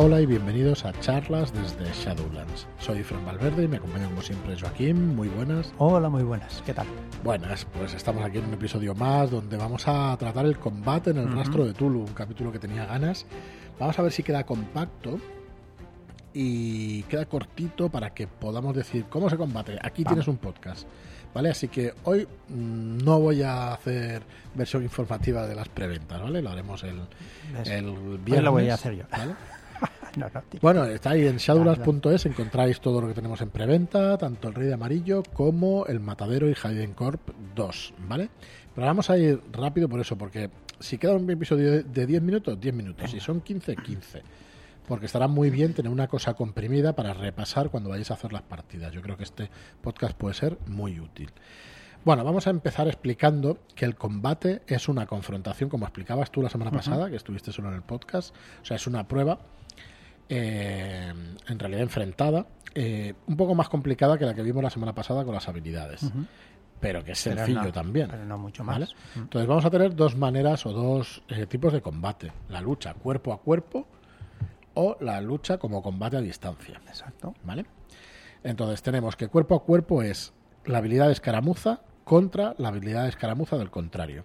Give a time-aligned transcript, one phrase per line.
[0.00, 2.68] Hola y bienvenidos a charlas desde Shadowlands.
[2.78, 5.16] Soy Fran Valverde y me acompaña como siempre Joaquín.
[5.16, 5.72] Muy buenas.
[5.78, 6.62] Hola, muy buenas.
[6.64, 6.86] ¿Qué tal?
[7.24, 11.16] Buenas, pues estamos aquí en un episodio más donde vamos a tratar el combate en
[11.16, 13.26] el rastro de Tulu, un capítulo que tenía ganas.
[13.80, 15.18] Vamos a ver si queda compacto
[16.32, 19.80] y queda cortito para que podamos decir cómo se combate.
[19.82, 20.86] Aquí tienes un podcast.
[21.34, 21.50] ¿Vale?
[21.50, 24.22] Así que hoy mm, no voy a hacer
[24.54, 26.40] versión informativa de las preventas, ¿vale?
[26.40, 27.00] Lo haremos el,
[27.64, 28.38] el viernes.
[28.38, 29.04] Hoy lo voy a hacer yo.
[29.10, 29.34] ¿vale?
[30.16, 30.60] No, no, tío.
[30.62, 34.66] Bueno, está ahí en shadowlands.es, encontráis todo lo que tenemos en preventa, tanto el Rey
[34.68, 37.20] de Amarillo como el Matadero y Hayden Corp
[37.54, 38.30] 2, ¿vale?
[38.74, 42.22] Pero vamos a ir rápido por eso, porque si queda un episodio de- de 10
[42.22, 44.22] minutos, 10 minutos, si son 15, 15.
[44.86, 48.40] Porque estará muy bien tener una cosa comprimida para repasar cuando vayáis a hacer las
[48.42, 48.90] partidas.
[48.92, 49.50] Yo creo que este
[49.82, 51.30] podcast puede ser muy útil.
[52.04, 56.48] Bueno, vamos a empezar explicando que el combate es una confrontación, como explicabas tú la
[56.48, 58.34] semana pasada, que estuviste solo en el podcast.
[58.62, 59.38] O sea, es una prueba
[60.28, 61.12] eh,
[61.48, 65.24] en realidad enfrentada, eh, un poco más complicada que la que vimos la semana pasada
[65.24, 66.02] con las habilidades,
[66.80, 68.08] pero que es Pero sencillo no- también.
[68.10, 68.80] Pero no mucho ¿vale?
[68.86, 68.94] más.
[69.16, 72.32] Entonces vamos a tener dos maneras o dos eh, tipos de combate.
[72.48, 73.86] La lucha cuerpo a cuerpo
[74.74, 76.80] o la lucha como combate a distancia.
[76.86, 77.34] Exacto.
[77.42, 77.66] ¿Vale?
[78.44, 80.32] Entonces tenemos que cuerpo a cuerpo es
[80.64, 84.24] la habilidad de escaramuza contra la habilidad de escaramuza del contrario.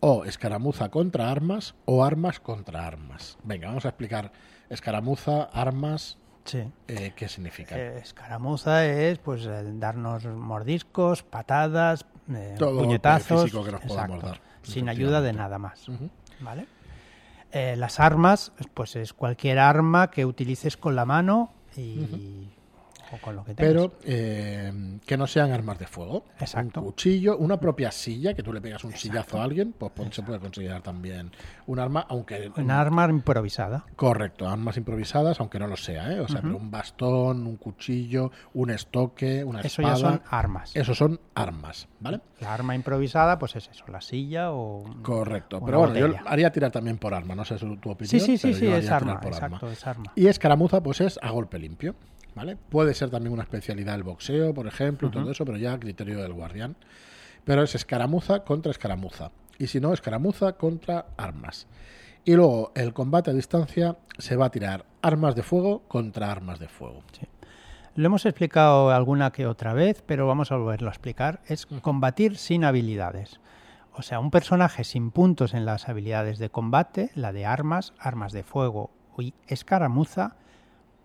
[0.00, 3.38] O escaramuza contra armas o armas contra armas.
[3.44, 4.32] Venga, vamos a explicar
[4.70, 6.62] escaramuza, armas, Sí.
[6.88, 7.76] eh, qué significa.
[7.78, 14.22] Eh, escaramuza es pues el darnos mordiscos, patadas, eh, Todo puñetazos, físico que nos podamos
[14.22, 15.86] dar, sin ayuda de nada más.
[16.40, 16.66] ¿vale?
[17.52, 22.48] Eh, las armas, pues es cualquier arma que utilices con la mano y
[23.12, 23.72] o con lo que tengas.
[23.72, 26.24] Pero eh, que no sean armas de fuego.
[26.38, 26.80] Exacto.
[26.80, 30.12] Un cuchillo, una propia silla, que tú le pegas un sillazo a alguien, pues pon-
[30.12, 31.32] se puede considerar también
[31.66, 32.50] un arma, aunque...
[32.56, 33.84] una arma improvisada.
[33.96, 36.20] Correcto, armas improvisadas, aunque no lo sea, ¿eh?
[36.20, 39.94] O sea, pero un bastón, un cuchillo, un estoque, una Eso espada...
[39.94, 40.70] ya son armas.
[40.76, 42.20] Eso son armas, ¿vale?
[42.40, 45.58] La arma improvisada, pues es eso, la silla o Correcto.
[45.58, 48.10] Una Pero bueno, yo haría tirar también por arma, no sé su- tu opinión.
[48.10, 50.12] Sí, sí, sí, sí, es arma, exacto, es arma.
[50.14, 51.94] Y escaramuza, pues es a golpe limpio,
[52.34, 52.56] ¿vale?
[52.56, 55.80] Puede ser también una especialidad del boxeo, por ejemplo, y todo eso, pero ya a
[55.80, 56.76] criterio del guardián.
[57.44, 59.30] Pero es escaramuza contra escaramuza.
[59.58, 61.66] Y si no, escaramuza contra armas.
[62.24, 66.58] Y luego el combate a distancia se va a tirar armas de fuego contra armas
[66.58, 67.02] de fuego.
[67.94, 71.40] Lo hemos explicado alguna que otra vez, pero vamos a volverlo a explicar.
[71.46, 73.40] Es combatir sin habilidades.
[73.92, 78.32] O sea, un personaje sin puntos en las habilidades de combate, la de armas, armas
[78.32, 80.36] de fuego y escaramuza,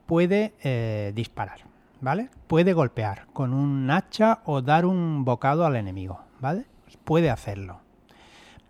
[0.06, 1.62] puede eh, disparar,
[2.02, 2.30] ¿vale?
[2.48, 6.66] Puede golpear con un hacha o dar un bocado al enemigo, ¿vale?
[7.04, 7.82] Puede hacerlo.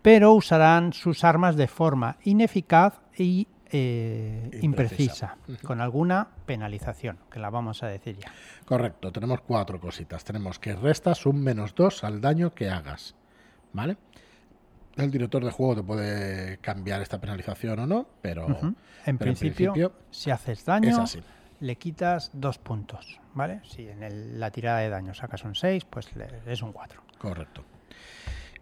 [0.02, 5.36] Pero usarán sus armas de forma ineficaz y eh, Imprecisa.
[5.42, 8.32] imprecisa, con alguna penalización, que la vamos a decir ya.
[8.64, 10.24] Correcto, tenemos cuatro cositas.
[10.24, 13.16] Tenemos que restas un menos dos al daño que hagas.
[13.72, 13.96] ¿Vale?
[14.96, 18.46] El director de juego te puede cambiar esta penalización o no, pero.
[19.04, 21.04] En, pero principio, si haces daño,
[21.60, 23.60] le quitas dos puntos, ¿vale?
[23.64, 27.02] Si en el- la tirada de daño sacas un 6, pues le- es un 4.
[27.18, 27.64] Correcto.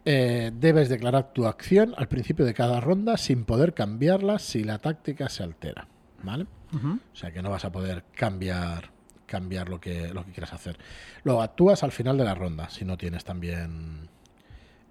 [0.05, 4.79] Eh, debes declarar tu acción al principio de cada ronda sin poder cambiarla si la
[4.79, 5.89] táctica se altera.
[6.23, 6.47] ¿Vale?
[6.73, 8.93] O sea que no vas a poder cambiar
[9.27, 10.79] cambiar lo que, lo que quieras hacer.
[11.25, 14.09] Luego actúas al final de la ronda si no tienes también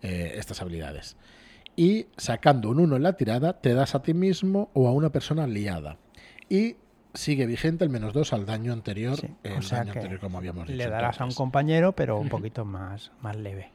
[0.04, 1.18] eh, estas habilidades.
[1.76, 5.10] Y sacando un 1 en la tirada, te das a ti mismo o a una
[5.10, 5.98] persona liada.
[6.50, 6.76] Y
[7.16, 10.20] sigue vigente el menos 2 al daño anterior, Sí, el o sea daño que anterior
[10.20, 10.78] como habíamos dicho.
[10.78, 13.72] le darás a un compañero, pero un poquito más, más leve.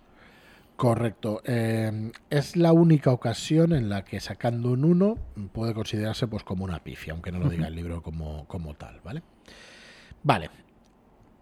[0.77, 1.43] Correcto.
[1.45, 5.19] Eh, es la única ocasión en la que sacando un 1
[5.53, 9.01] puede considerarse pues como una pifia, aunque no lo diga el libro como, como tal,
[9.03, 9.23] ¿vale?
[10.23, 10.51] Vale.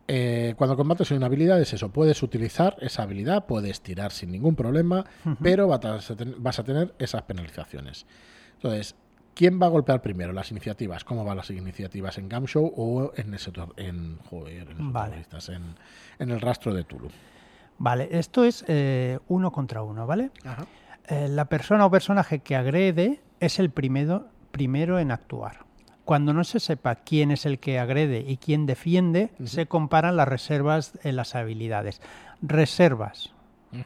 [0.08, 4.54] Eh, cuando combates una habilidad es eso, puedes utilizar esa habilidad, puedes tirar sin ningún
[4.54, 5.04] problema,
[5.42, 8.06] pero vas a, ten- vas a tener esas penalizaciones.
[8.54, 8.94] Entonces,
[9.34, 10.32] ¿quién va a golpear primero?
[10.32, 11.02] Las iniciativas.
[11.02, 15.26] ¿Cómo van las iniciativas en Gamshow o en, ese, en, joder, en, Vale.
[15.48, 15.74] en,
[16.20, 17.08] en el rastro de Tulu?
[17.78, 20.30] Vale, esto es eh, uno contra uno, ¿vale?
[20.44, 20.66] Ajá.
[21.08, 25.65] Eh, la persona o personaje que agrede es el primero, primero en actuar.
[26.06, 30.28] Cuando no se sepa quién es el que agrede y quién defiende, se comparan las
[30.28, 32.00] reservas en las habilidades.
[32.40, 33.32] Reservas,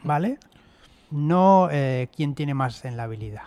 [0.03, 0.37] ¿vale?
[1.09, 3.45] No eh, quién tiene más en la habilidad.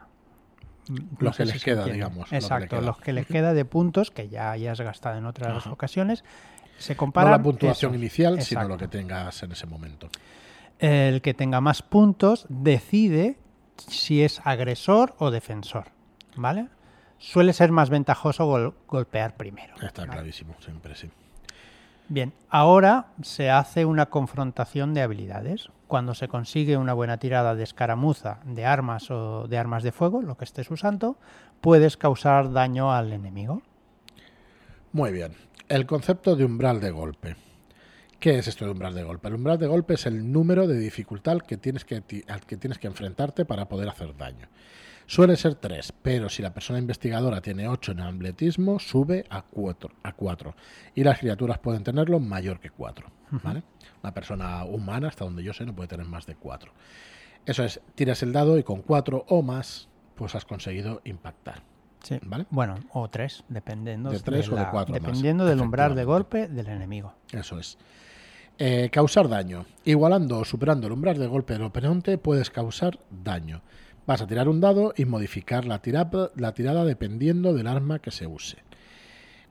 [0.89, 4.29] Lo no que les si queda, digamos, Exacto, los que les queda de puntos que
[4.29, 5.71] ya hayas gastado en otras Ajá.
[5.73, 6.25] ocasiones.
[6.77, 8.03] Se No comparan la puntuación esos.
[8.03, 10.11] inicial, sino lo que tengas en ese momento.
[10.81, 13.39] El que tenga más puntos decide
[13.77, 15.87] si es agresor o defensor,
[16.35, 16.67] ¿vale?
[17.33, 19.75] Suele ser más ventajoso gol- golpear primero.
[19.83, 20.13] Está ¿vale?
[20.13, 21.11] clarísimo, siempre sí.
[22.09, 25.71] Bien, ahora se hace una confrontación de habilidades.
[25.87, 30.21] Cuando se consigue una buena tirada de escaramuza, de armas o de armas de fuego,
[30.23, 31.17] lo que estés usando,
[31.61, 33.63] puedes causar daño al enemigo.
[34.93, 35.33] Muy bien.
[35.69, 37.37] El concepto de umbral de golpe.
[38.21, 39.29] ¿Qué es esto de umbral de golpe?
[39.29, 42.79] El umbral de golpe es el número de dificultad que tienes que, al que tienes
[42.79, 44.47] que enfrentarte para poder hacer daño.
[45.07, 49.91] Suele ser 3, pero si la persona investigadora tiene 8 en atletismo, sube a 4,
[50.03, 50.55] a 4.
[50.95, 53.07] Y las criaturas pueden tenerlo mayor que 4.
[53.43, 53.63] ¿vale?
[54.03, 56.73] Una persona humana, hasta donde yo sé, no puede tener más de 4.
[57.47, 61.63] Eso es, tiras el dado y con 4 o más, pues has conseguido impactar.
[62.03, 62.19] Sí.
[62.23, 62.47] ¿Vale?
[62.51, 66.49] Bueno, o tres, dependiendo, De tres o de cuatro más, dependiendo del umbral de golpe
[66.49, 67.15] del enemigo.
[67.33, 67.79] Eso es.
[68.59, 69.65] Eh, causar daño.
[69.85, 73.63] Igualando o superando el umbral de golpe del oponente, puedes causar daño.
[74.07, 78.11] Vas a tirar un dado y modificar la tirada, la tirada dependiendo del arma que
[78.11, 78.59] se use.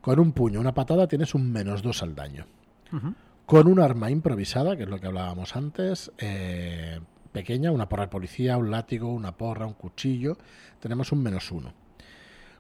[0.02, 2.46] Con un puño, una patada, tienes un menos 2 al daño.
[3.46, 7.00] Con un arma improvisada, que es lo que hablábamos antes, eh,
[7.32, 10.38] pequeña, una porra de policía, un látigo, una porra, un cuchillo,
[10.80, 11.74] tenemos un menos 1.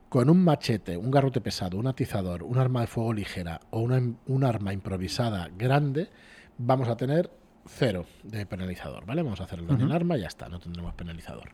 [0.09, 4.01] Con un machete, un garrote pesado, un atizador, un arma de fuego ligera o una,
[4.25, 6.09] un arma improvisada grande,
[6.57, 7.29] vamos a tener
[7.67, 9.21] cero de penalizador, ¿vale?
[9.23, 9.95] Vamos a hacer el daño en Ujú.
[9.95, 11.51] arma y ya está, no tendremos penalizador.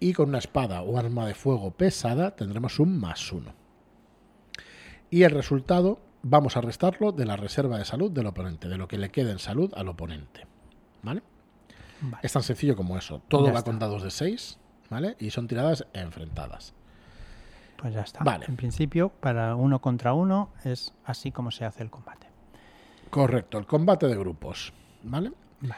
[0.00, 3.52] Y con una espada o arma de fuego pesada tendremos un más uno.
[5.10, 8.88] Y el resultado vamos a restarlo de la reserva de salud del oponente, de lo
[8.88, 10.46] que le quede en salud al oponente.
[11.02, 11.22] ¿Vale?
[12.00, 12.18] Vale.
[12.22, 13.22] Es tan sencillo como eso.
[13.28, 13.70] Todo Ya va está.
[13.70, 14.58] con dados de 6,
[14.90, 15.16] ¿vale?
[15.20, 16.74] Y son tiradas enfrentadas.
[17.76, 18.24] Pues ya está.
[18.24, 18.46] Vale.
[18.48, 22.26] En principio, para uno contra uno es así como se hace el combate.
[23.10, 24.72] Correcto, el combate de grupos,
[25.04, 25.32] ¿vale?
[25.60, 25.74] Vale.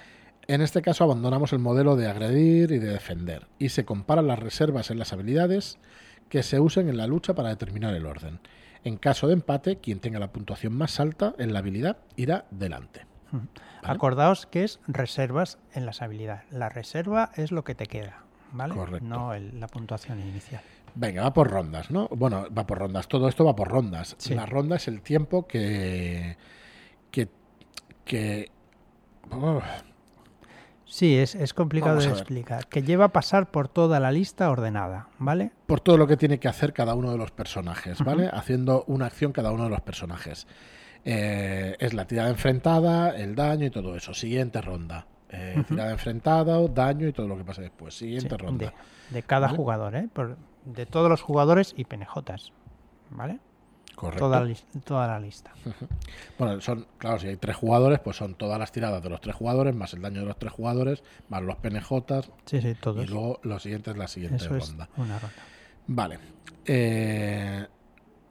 [0.49, 4.39] En este caso abandonamos el modelo de agredir y de defender y se comparan las
[4.39, 5.79] reservas en las habilidades
[6.29, 8.39] que se usen en la lucha para determinar el orden.
[8.85, 13.07] En caso de empate, quien tenga la puntuación más alta en la habilidad irá delante.
[13.33, 13.49] ¿Vale?
[13.83, 16.45] Acordaos que es reservas en las habilidades.
[16.53, 18.75] La reserva es lo que te queda, ¿vale?
[18.75, 19.05] Correcto.
[19.07, 20.63] No el- la puntuación inicial.
[20.95, 22.07] Venga, va por rondas, ¿no?
[22.09, 23.09] Bueno, va por rondas.
[23.09, 24.15] Todo esto va por rondas.
[24.19, 24.35] Sí.
[24.35, 26.37] La ronda es el tiempo que.
[27.11, 27.29] que.
[28.05, 28.51] que.
[30.85, 32.67] Sí, es, es complicado de explicar.
[32.69, 35.51] Que lleva a pasar por toda la lista ordenada, ¿vale?
[35.67, 38.31] por todo lo que tiene que hacer cada uno de los personajes, ¿vale?
[38.33, 40.47] Haciendo una acción cada uno de los personajes.
[41.05, 44.15] Eh, es la tirada enfrentada, el daño y todo eso.
[44.15, 45.07] Siguiente ronda.
[45.29, 47.97] Eh, Tirada enfrentada, daño y todo lo que pase después.
[47.97, 48.67] Siguiente Sí, ronda.
[49.11, 49.57] de, de cada ¿Vale?
[49.57, 50.09] jugador, ¿eh?
[50.13, 52.53] Por- de todos los jugadores y PNJs,
[53.11, 53.39] ¿vale?
[53.97, 54.27] Correcto.
[54.27, 55.51] Toda, la lis- toda la lista.
[56.39, 59.35] Bueno, son, claro, si hay tres jugadores, pues son todas las tiradas de los tres
[59.35, 63.03] jugadores, más el daño de los tres jugadores, más los PNJs, Sí, sí, todos.
[63.03, 64.89] y luego lo siguiente es la siguiente Eso es ronda.
[64.99, 65.37] una ronda.
[65.89, 66.19] Vale.
[66.67, 67.67] Eh,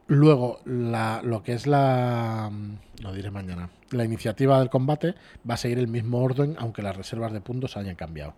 [0.06, 2.48] luego, la- lo que es la.
[2.52, 3.68] mm, Lo diré mañana.
[3.90, 5.14] La iniciativa del combate
[5.48, 8.34] va a seguir el mismo orden, aunque las reservas de puntos hayan cambiado.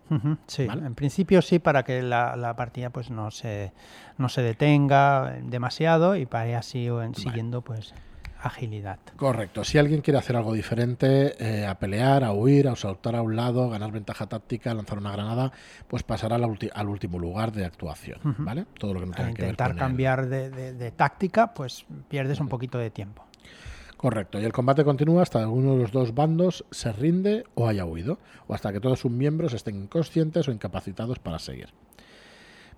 [0.46, 0.86] Sí, ¿Vale?
[0.86, 3.72] en principio sí, para que la, la partida pues no se,
[4.18, 7.94] no se detenga demasiado y vaya así en- siguiendo pues
[8.40, 8.98] agilidad.
[9.16, 9.64] Correcto.
[9.64, 13.34] Si alguien quiere hacer algo diferente, eh, a pelear, a huir, a saltar a un
[13.34, 15.50] lado, ganar ventaja táctica, lanzar una granada,
[15.88, 18.20] pues pasará al, al último lugar de actuación.
[18.38, 18.66] ¿Vale?
[18.78, 21.84] Todo lo que no tenga que ver intentar el- cambiar de, de- de táctica, pues
[22.08, 23.24] pierdes un poquito de tiempo.
[23.98, 27.66] Correcto, y el combate continúa hasta que uno de los dos bandos se rinde o
[27.66, 31.68] haya huido, o hasta que todos sus miembros estén inconscientes o incapacitados para seguir.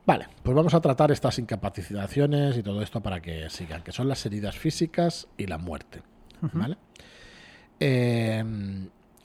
[0.06, 4.08] Vale, pues vamos a tratar estas incapacitaciones y todo esto para que sigan, que son
[4.08, 6.02] las heridas físicas y la muerte.
[6.40, 6.78] ¿Vale?
[7.78, 8.42] Eh,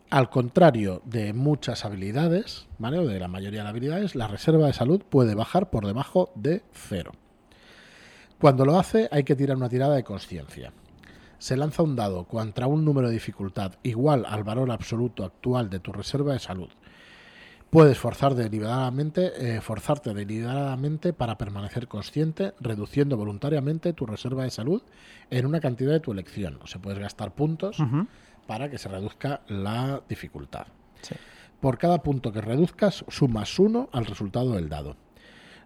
[0.09, 2.99] al contrario de muchas habilidades, ¿vale?
[2.99, 6.61] O de la mayoría de habilidades, la reserva de salud puede bajar por debajo de
[6.73, 7.13] cero.
[8.37, 10.73] Cuando lo hace, hay que tirar una tirada de conciencia.
[11.37, 15.79] Se lanza un dado contra un número de dificultad igual al valor absoluto actual de
[15.79, 16.69] tu reserva de salud.
[17.69, 24.81] Puedes forzar deliberadamente, eh, forzarte deliberadamente para permanecer consciente, reduciendo voluntariamente tu reserva de salud
[25.29, 26.59] en una cantidad de tu elección.
[26.61, 27.77] O sea, puedes gastar puntos
[28.47, 30.67] para que se reduzca la dificultad.
[31.01, 31.15] sí.
[31.59, 34.97] Por cada punto que reduzcas, sumas uno al resultado del dado.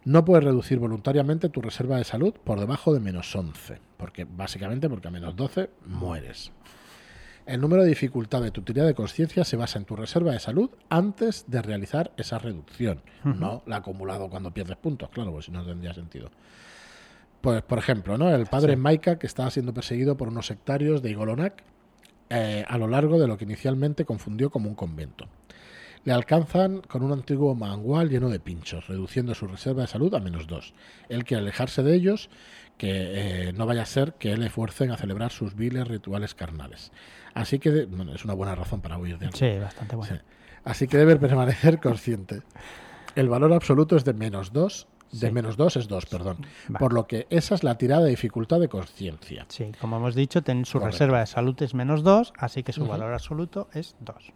[0.06, 4.90] No puedes reducir voluntariamente tu reserva de salud por debajo de menos 11, porque básicamente
[4.90, 6.52] porque a menos 12 mueres.
[7.46, 10.40] El número de dificultad de tu tirada de conciencia se basa en tu reserva de
[10.40, 15.52] salud antes de realizar esa reducción, no la acumulado cuando pierdes puntos, claro, pues si
[15.52, 16.30] no tendría sentido.
[17.42, 18.30] Pues, por ejemplo, ¿no?
[18.30, 18.80] el padre Sí.
[18.80, 21.64] Maika, que estaba siendo perseguido por unos sectarios de Igolonak
[22.30, 25.26] eh, a lo largo de lo que inicialmente confundió como un convento.
[26.06, 30.20] Le alcanzan con un antiguo mangual lleno de pinchos, reduciendo su reserva de salud a
[30.20, 30.74] menos dos.
[31.10, 32.30] Él quiere alejarse de ellos
[32.78, 36.92] que eh, no vaya a ser que le fuercen a celebrar sus viles rituales carnales.
[37.34, 39.38] Así que, bueno, es una buena razón para huir de algo.
[39.38, 40.16] Sí, bastante bueno.
[40.16, 40.22] Sí.
[40.64, 42.42] Así que debe permanecer consciente.
[43.16, 44.88] El valor absoluto es de menos 2.
[45.12, 45.34] De Sí.
[45.34, 46.38] menos 2 es 2, perdón.
[46.68, 46.80] Vale.
[46.80, 49.46] Por lo que esa es la tirada de dificultad de conciencia.
[49.50, 50.92] Sí, como hemos dicho, ten- su Correcto.
[50.94, 54.32] reserva de salud es menos 2, así que su valor absoluto es 2.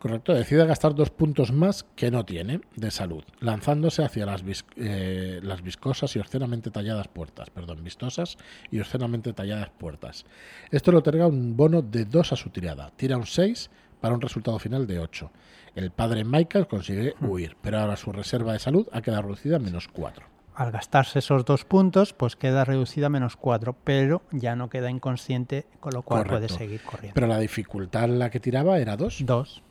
[0.00, 4.64] Correcto, decide gastar dos puntos más que no tiene de salud, lanzándose hacia las, vis-
[4.76, 8.38] eh, las viscosas y obscenamente talladas puertas, perdón, vistosas
[8.70, 10.24] y obscenamente talladas puertas.
[10.70, 14.22] Esto le otorga un bono de 2 a su tirada, tira un 6 para un
[14.22, 15.30] resultado final de 8.
[15.74, 19.60] El padre Michael consigue huir, pero ahora su reserva de salud ha quedado reducida a
[19.60, 20.24] menos 4.
[20.54, 24.90] Al gastarse esos dos puntos, pues queda reducida a menos 4, pero ya no queda
[24.90, 27.14] inconsciente, con lo cual puede seguir corriendo.
[27.14, 29.24] Pero la dificultad en la que tiraba era 2.
[29.26, 29.62] 2.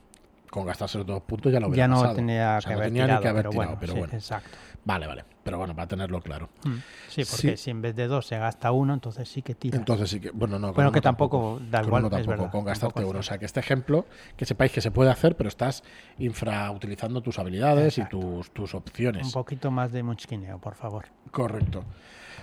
[0.49, 2.15] Con gastarse los dos puntos ya lo hubiera Ya no pasado.
[2.15, 3.93] tenía O sea, que no haber tenía tirado, ni que haber pero tirado, bueno, pero
[3.93, 4.13] sí, bueno.
[4.15, 4.57] exacto.
[4.85, 5.25] Vale, vale.
[5.43, 6.49] Pero bueno, para tenerlo claro.
[6.63, 6.75] Mm.
[7.09, 7.57] Sí, porque Sí.
[7.57, 9.77] si en vez de 2 se gasta 1, entonces sí que tira.
[9.77, 12.51] Entonces sí que, bueno, no, Bueno, uno que tampoco da igual, uno es tampoco, verdad,
[12.51, 13.17] con gastarte tampoco uno.
[13.17, 14.05] O es sea, que este ejemplo,
[14.37, 15.83] que sepáis que se puede hacer, pero estás
[16.17, 18.17] infrautilizando tus habilidades Exacto.
[18.17, 19.25] y tus, tus opciones.
[19.27, 21.05] Un poquito más de muchquineo, por favor.
[21.31, 21.83] Correcto.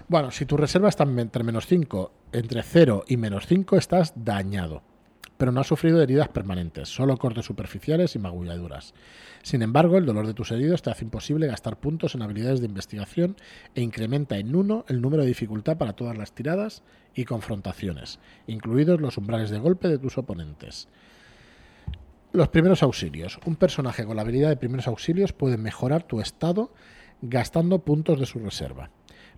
[0.08, 4.82] Bueno, si tu reserva está entre menos 5, entre 0 y menos 5, estás dañado.
[5.36, 8.94] Pero no has sufrido heridas permanentes, solo cortes superficiales y magulladuras.
[9.42, 12.66] Sin embargo, el dolor de tus heridos te hace imposible gastar puntos en habilidades de
[12.66, 13.36] investigación
[13.74, 16.82] e incrementa en 1 el número de dificultad para todas las tiradas
[17.14, 20.88] y confrontaciones, incluidos los umbrales de golpe de tus oponentes.
[22.32, 23.38] Los primeros auxilios.
[23.46, 26.70] Un personaje con la habilidad de primeros auxilios puede mejorar tu estado
[27.22, 28.90] gastando puntos de su reserva.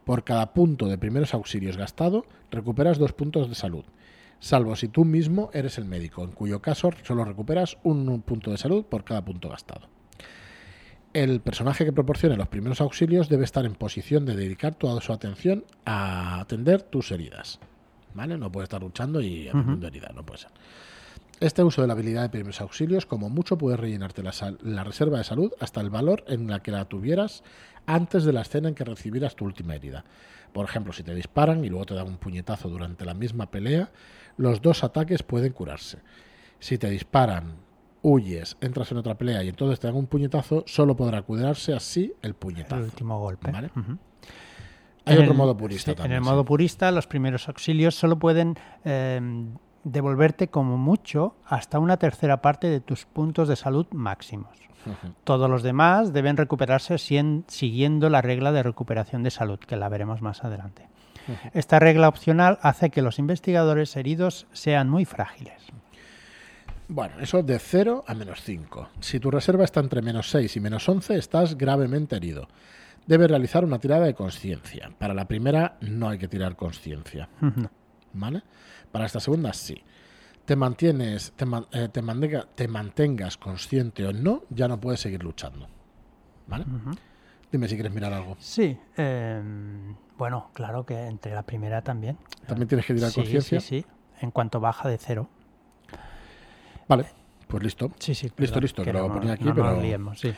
[0.05, 3.85] Por cada punto de primeros auxilios gastado, recuperas dos puntos de salud,
[4.41, 8.59] salvo si tú mismo eres el médico, en cuyo caso solo recuperas un punto de
[8.59, 9.89] salud por cada punto gastado.
[11.13, 15.13] El personaje que proporcione los primeros auxilios debe estar en posición de dedicar toda su
[15.13, 17.59] atención a atender tus heridas.
[18.15, 18.37] ¿Vale?
[18.37, 20.51] No puede estar luchando y atendiendo heridas, no puede ser.
[21.41, 25.19] Este uso de la habilidad de primeros auxilios, como mucho, puedes rellenarte la, la reserva
[25.19, 27.45] de salud hasta el valor en la que la tuvieras
[27.87, 30.05] antes de la escena en que recibieras tu última herida.
[30.53, 33.91] Por ejemplo, si te disparan y luego te dan un puñetazo durante la misma pelea,
[34.39, 35.99] los dos ataques pueden curarse.
[36.59, 37.57] Si te disparan,
[38.03, 42.15] huyes, entras en otra pelea y entonces te dan un puñetazo, solo podrá curarse así
[42.23, 42.83] el El puñetazo.
[42.83, 43.51] último golpe.
[43.51, 43.71] Vale.
[45.05, 46.13] Hay En otro el- modo purista sí, también.
[46.13, 46.31] En el sí.
[46.31, 49.21] modo purista, los primeros auxilios solo pueden eh,
[49.85, 54.51] devolverte como mucho hasta una tercera parte de tus puntos de salud máximos.
[55.25, 60.23] Todos los demás deben recuperarse siguiendo la regla de recuperación de salud, que la veremos
[60.23, 60.89] más adelante.
[61.55, 65.63] Esta regla opcional hace que los investigadores heridos sean muy frágiles.
[66.89, 68.89] Bueno, eso de 0 a menos 5.
[69.01, 72.49] Si tu reserva está entre menos 6 y menos 11, estás gravemente herido.
[73.07, 74.91] Debes realizar una tirada de conciencia.
[74.99, 77.71] Para la primera no hay que tirar conciencia, No.
[78.15, 78.43] ¿vale?
[78.91, 79.83] Para esta segunda sí.
[80.47, 85.23] Te mantienes, te, eh, te mantenga- te mantengas consciente o no, ya no puedes seguir
[85.23, 85.69] luchando,
[86.47, 86.65] ¿vale?
[87.51, 88.37] Dime si quieres mirar algo.
[88.39, 89.43] Sí, eh,
[90.19, 92.19] bueno, claro que entre la primera también.
[92.47, 93.61] También tienes que tirar sí, conciencia.
[93.61, 93.87] Sí, sí,
[94.21, 95.29] en cuanto baja de cero.
[96.89, 97.07] Vale,
[97.47, 97.91] pues listo.
[97.99, 98.27] Sí, sí.
[98.37, 100.29] Listo, perdón, listo, que lo no, ponía aquí, no nos pero- liemos, sí.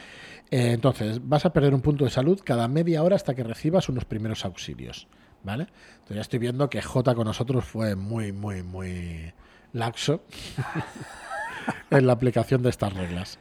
[0.52, 3.88] Eh, entonces, vas a perder un punto de salud cada media hora hasta que recibas
[3.88, 5.06] unos primeros auxilios.
[5.42, 5.68] ¿Vale?
[5.92, 9.32] Entonces ya estoy viendo que J con nosotros fue muy, muy, muy
[9.72, 10.22] laxo
[11.90, 13.38] en la aplicación de estas reglas.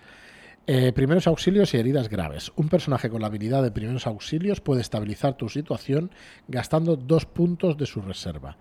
[0.72, 2.52] Eh, primeros auxilios y heridas graves.
[2.56, 6.12] Un personaje con la habilidad de primeros auxilios puede estabilizar tu situación
[6.48, 8.56] gastando dos puntos de su reserva.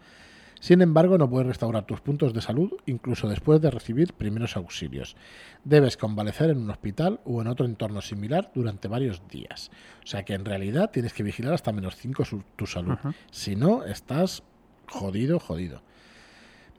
[0.59, 5.17] Sin embargo, no puedes restaurar tus puntos de salud incluso después de recibir primeros auxilios.
[5.65, 9.71] Debes convalecer en un hospital o en otro entorno similar durante varios días.
[10.03, 12.25] O sea que en realidad tienes que vigilar hasta menos 5
[12.57, 12.97] tu salud.
[13.31, 14.45] Si no, estás
[14.87, 15.83] jodido, jodido.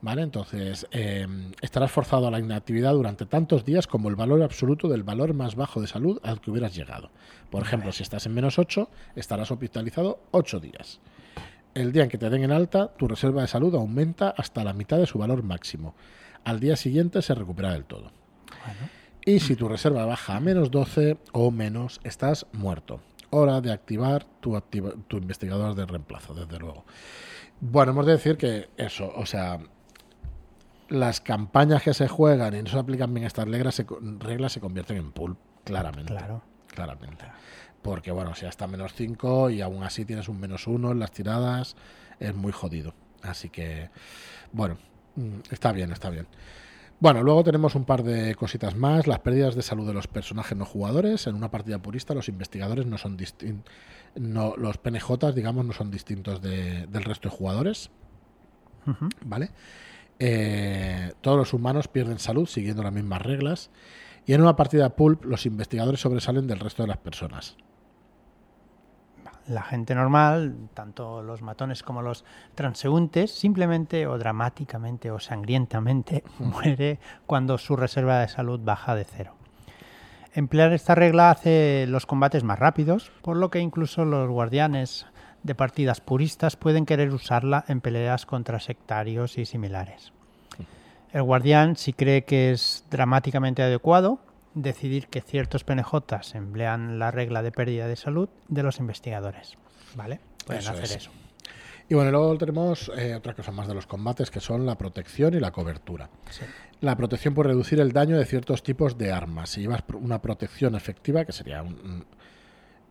[0.02, 0.22] ¿Vale?
[0.22, 1.28] Entonces, eh,
[1.62, 5.56] estarás forzado a la inactividad durante tantos días como el valor absoluto del valor más
[5.56, 7.12] bajo de salud al que hubieras llegado.
[7.50, 11.02] Por ejemplo, si estás en menos 8, estarás hospitalizado 8 días.
[11.74, 14.72] El día en que te den en alta, tu reserva de salud aumenta hasta la
[14.72, 15.96] mitad de su valor máximo.
[16.46, 18.12] Al día siguiente se recupera del todo.
[18.66, 18.90] Bueno,
[19.26, 23.02] Y si tu reserva baja a menos 12 o menos, estás muerto.
[23.32, 26.86] Hora de activar tu, activa- tu investigador de reemplazo, desde luego.
[27.60, 29.60] Bueno, hemos de decir que eso, o sea,
[30.90, 33.86] las campañas que se juegan y no se aplican bien estas reglas se,
[34.20, 36.14] reglas se convierten en pool, claramente.
[36.14, 36.42] claro.
[36.68, 37.26] Claramente.
[37.82, 41.12] Porque, bueno, si hasta menos 5 y aún así tienes un menos 1 en las
[41.12, 41.76] tiradas,
[42.20, 42.94] es muy jodido.
[43.24, 43.90] Así que,
[44.52, 44.78] bueno,
[45.16, 46.28] mm, está bien, está bien.
[47.00, 49.08] Bueno, luego tenemos un par de cositas más.
[49.08, 51.26] Las pérdidas de salud de los personajes no jugadores.
[51.28, 53.74] En una partida purista, los investigadores no son distintos.
[54.16, 57.90] No, los PNJ, digamos, no son distintos de- del resto de jugadores.
[59.26, 59.52] ¿Vale?
[60.20, 63.72] Eh, todos los humanos pierden salud siguiendo las mismas reglas.
[64.26, 67.58] Y en una partida pulp, los investigadores sobresalen del resto de las personas.
[69.48, 72.24] La gente normal, tanto los matones como los
[72.54, 79.34] transeúntes, simplemente o dramáticamente o sangrientamente muere cuando su reserva de salud baja de cero.
[80.34, 85.08] Emplear esta regla hace los combates más rápidos, por lo que incluso los guardianes
[85.44, 90.12] de partidas puristas pueden querer usarla en peleas contra sectarios y similares.
[91.12, 94.20] El guardián, si cree que es dramáticamente adecuado,
[94.54, 99.58] decidir que ciertos PNJs emplean la regla de pérdida de salud de los investigadores.
[99.96, 100.20] ¿Vale?
[100.46, 100.96] Pueden Eso hacer es.
[100.98, 101.12] eso.
[101.88, 105.34] Y bueno, luego tenemos eh, otra cosa más de los combates que son la protección
[105.34, 106.10] y la cobertura.
[106.30, 106.46] Sí.
[106.82, 109.50] La protección puede reducir el daño de ciertos tipos de armas.
[109.50, 112.06] Si llevas una protección efectiva, que sería un...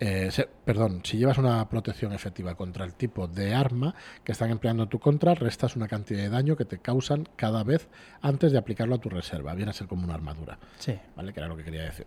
[0.01, 4.51] eh, se- perdón, si llevas una protección efectiva contra el tipo de arma que están
[4.51, 7.89] empleando en tu contra, restas una cantidad de daño que te causan cada vez
[8.23, 9.55] antes de aplicarlo a tu reserva.
[9.55, 10.95] Viene a ser como una armadura, Sí.
[11.17, 11.33] ¿vale?
[11.33, 12.07] Que era lo que quería decir.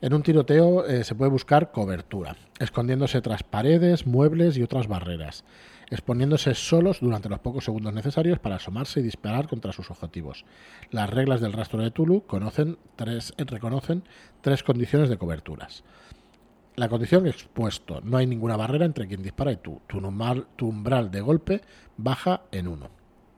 [0.00, 5.44] En un tiroteo eh, se puede buscar cobertura, escondiéndose tras paredes, muebles y otras barreras,
[5.88, 10.44] exponiéndose solos durante los pocos segundos necesarios para asomarse y disparar contra sus objetivos.
[10.90, 14.02] Las reglas del rastro de Tulu conocen tres, eh, reconocen
[14.40, 15.84] tres condiciones de coberturas.
[16.76, 19.80] La condición expuesto, no hay ninguna barrera entre quien dispara y tú.
[19.86, 21.62] Tu, umbral- tu umbral de golpe
[21.96, 22.90] baja en uno.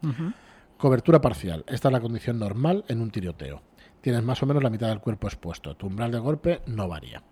[0.02, 0.32] Ujú.
[0.76, 1.64] Cobertura parcial.
[1.68, 3.62] Esta es la condición normal en un tiroteo.
[4.00, 5.76] Tienes más o menos la mitad del cuerpo expuesto.
[5.76, 7.22] Tu umbral de golpe no varía.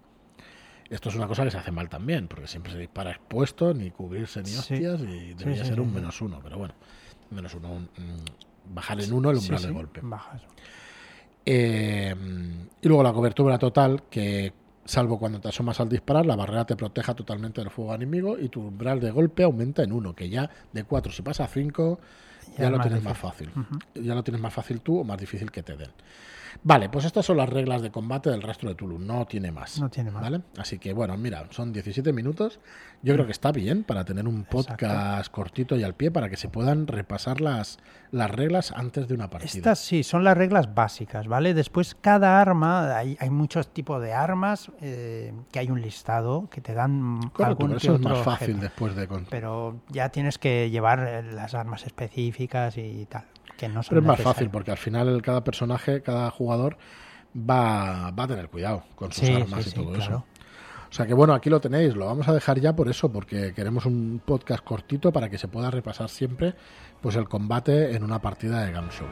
[0.89, 3.91] Esto es una cosa que se hace mal también, porque siempre se dispara expuesto, ni
[3.91, 4.59] cubrirse ni Sí.
[4.59, 6.75] hostias, y debería sí, ser un menos uno, pero bueno,
[7.31, 10.01] menos uno, un- mm, bajar en uno el umbral de golpe.
[10.05, 10.43] bajas.
[11.45, 12.15] Eh,
[12.83, 14.53] y luego la cobertura total, que
[14.87, 18.49] salvo cuando te asomas al disparar, la barrera te proteja totalmente del fuego enemigo y
[18.49, 22.01] tu umbral de golpe aumenta en uno, que ya de cuatro, si pasa a cinco,
[22.59, 23.51] ya, lo tienes más fácil.
[23.95, 25.91] Ya lo tienes más fácil tú o más difícil que te den.
[26.63, 29.81] Vale, pues estas son las reglas de combate del rastro de Tulu, no tiene más.
[29.81, 30.23] No tiene más.
[30.23, 30.41] ¿Vale?
[30.59, 32.61] Así que bueno, mira, son 17 minutos.
[33.03, 36.37] Yo creo que está bien para tener un podcast cortito y al pie para que
[36.37, 37.79] se puedan repasar las,
[38.11, 39.51] las reglas antes de una partida.
[39.53, 41.55] Estas sí, son las reglas básicas, ¿vale?
[41.55, 46.61] Después cada arma, hay, hay muchos tipos de armas eh, que hay un listado que
[46.61, 48.61] te dan Correcto, algún pero eso es más fácil objeto.
[48.61, 49.07] después de...
[49.31, 53.25] Pero ya tienes que llevar las armas específicas y tal,
[53.57, 56.77] que no son Pero es más fácil porque al final cada personaje, cada jugador
[57.37, 60.03] va, va a tener cuidado con sus Sí, armas sí, y sí, todo claro.
[60.03, 60.25] eso.
[60.89, 63.53] O sea que bueno, aquí lo tenéis, lo vamos a dejar ya por eso, porque
[63.53, 66.55] queremos un podcast cortito para que se pueda repasar siempre
[67.03, 69.09] pues el combate en una partida de Game Show.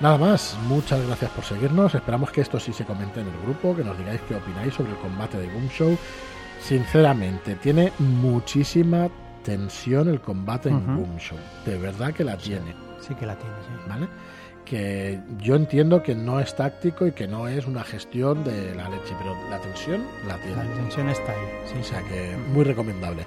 [0.00, 3.74] Nada más, muchas gracias por seguirnos, esperamos que esto sí se comente en el grupo,
[3.74, 5.96] que nos digáis qué opináis sobre el combate de Game Show.
[6.60, 9.08] Sinceramente, tiene muchísima
[9.46, 10.84] tensión el combate en.
[10.84, 12.74] Boom Show, de verdad que la tiene.
[13.00, 13.88] Sí que la tienes, sí.
[13.88, 14.08] ¿vale?
[14.64, 18.88] Que yo entiendo que no es táctico y que no es una gestión de la
[18.88, 20.56] leche, pero la tensión la tiene.
[20.56, 21.48] La tensión está ahí.
[21.66, 23.24] Sí, O sea que muy recomendable.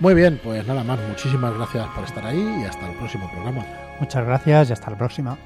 [0.00, 3.64] Muy bien, pues nada más, muchísimas gracias por estar ahí y hasta el próximo programa.
[4.00, 5.38] Muchas gracias y hasta la próxima.